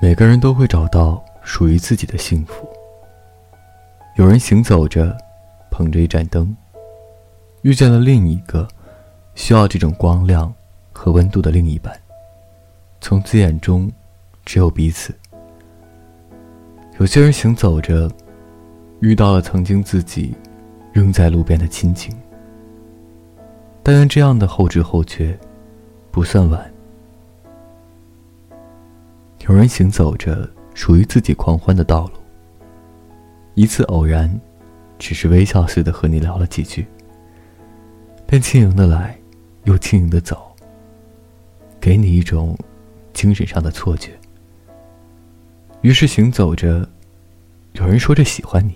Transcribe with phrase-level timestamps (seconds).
[0.00, 2.68] 每个人都会找到属于自己的幸福。
[4.16, 5.16] 有人行走着，
[5.70, 6.54] 捧着一盏灯，
[7.62, 8.68] 遇见了另一个
[9.34, 10.52] 需要这种光亮
[10.92, 11.98] 和温度的另一半。
[13.00, 13.90] 从此眼中，
[14.44, 15.14] 只有彼此。
[16.98, 18.10] 有些人行走着，
[19.00, 20.34] 遇到了曾经自己
[20.92, 22.14] 扔在路边的亲情。
[23.82, 25.38] 但愿这样的后知后觉，
[26.10, 26.73] 不算晚。
[29.46, 32.12] 有人行走着属于自己狂欢的道路。
[33.54, 34.40] 一次偶然，
[34.98, 36.86] 只是微笑似的和你聊了几句，
[38.26, 39.18] 便轻盈的来，
[39.64, 40.50] 又轻盈的走，
[41.78, 42.56] 给你一种
[43.12, 44.18] 精神上的错觉。
[45.82, 46.88] 于是行走着，
[47.72, 48.74] 有人说着喜欢你，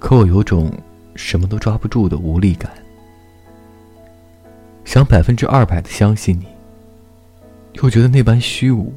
[0.00, 0.72] 可我有种
[1.14, 2.68] 什么都抓不住的无力感。
[4.84, 6.48] 想百分之二百的相信你，
[7.74, 8.92] 又觉得那般虚无、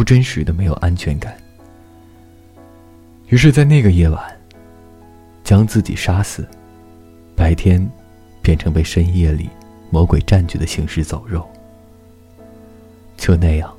[0.00, 1.36] 不真实的没有安全感。
[3.28, 4.34] 于是，在那个夜晚，
[5.44, 6.48] 将自己杀死，
[7.36, 7.86] 白天
[8.40, 9.50] 变成被深夜里
[9.90, 11.46] 魔鬼占据的行尸走肉。
[13.18, 13.70] 就那样，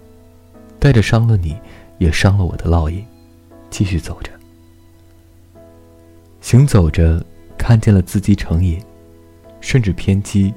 [0.79, 1.57] 带着伤了你。
[1.97, 3.03] 也伤了我的烙印，
[3.71, 4.29] 继续走着。
[6.39, 7.25] 行走着，
[7.57, 8.79] 看见了自己成瘾，
[9.59, 10.53] 甚至偏激，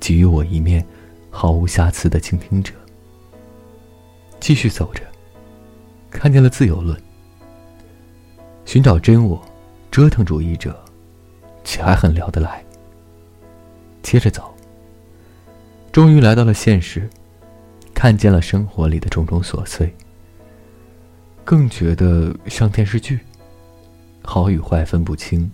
[0.00, 0.82] 给予我一面
[1.28, 2.72] 毫无瑕疵的倾听者。
[4.42, 5.02] 继续走着，
[6.10, 7.00] 看见了自由论，
[8.64, 9.40] 寻找真我，
[9.88, 10.84] 折腾主义者，
[11.62, 12.60] 且还很聊得来。
[14.02, 14.52] 接着走，
[15.92, 17.08] 终于来到了现实，
[17.94, 19.94] 看见了生活里的种种琐碎。
[21.44, 23.20] 更觉得像电视剧，
[24.24, 25.48] 好与坏分不清，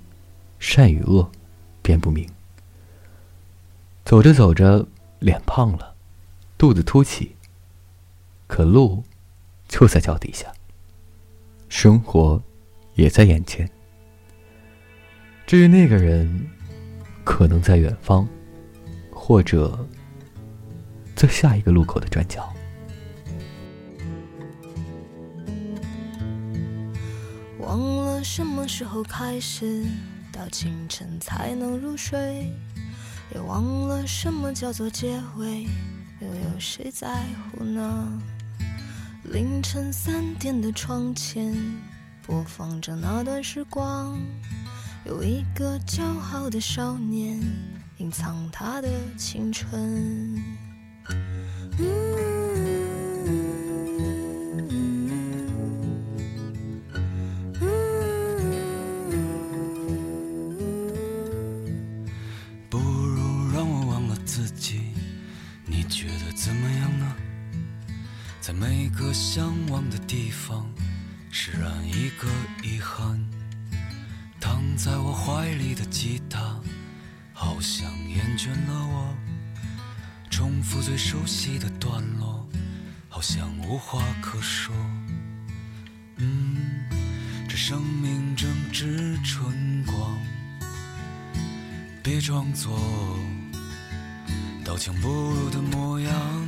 [0.59, 1.31] 善与恶
[1.82, 2.27] 辨不明。
[4.06, 4.87] 走着走着，
[5.19, 5.94] 脸胖了，
[6.56, 7.37] 肚子凸起，
[8.48, 9.04] 可路
[9.69, 10.53] 就在脚底下，
[11.69, 12.42] 生活
[12.94, 13.70] 也在眼前。
[15.47, 16.48] 至于那个人，
[17.25, 18.26] 可能在远方，
[19.12, 19.86] 或者
[21.14, 22.53] 在下一个路口的转角。
[27.60, 29.84] 忘了什么时候开始，
[30.32, 32.50] 到清晨才能入睡，
[33.34, 35.65] 也忘了什么叫做结尾，
[36.20, 38.22] 又有谁在乎呢？
[39.33, 41.55] 凌晨三点的窗前，
[42.27, 44.19] 播放着那段时光，
[45.05, 46.03] 有一个骄
[46.33, 47.39] 傲的少年，
[47.99, 50.43] 隐藏他的青春。
[62.71, 64.78] 不如让我忘了自己
[68.48, 70.66] 在每个向往的地方，
[71.31, 72.26] 释然一个
[72.66, 73.22] 遗憾。
[74.41, 76.59] 躺在我怀里的吉他，
[77.34, 79.14] 好像厌倦了我。
[80.31, 82.48] 重复最熟悉的段落，
[83.10, 84.75] 好像无话可说。
[86.16, 86.88] 嗯，
[87.47, 90.19] 这生命正值春光，
[92.03, 92.80] 别装作
[94.65, 96.47] 刀枪不入的模样。